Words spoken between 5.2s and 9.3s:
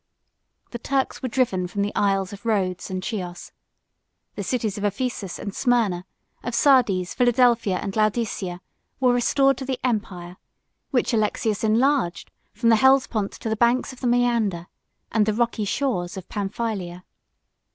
and Smyrna, of Sardes, Philadelphia, and Laodicea, were